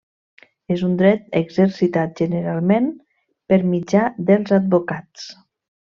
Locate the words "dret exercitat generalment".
1.01-2.89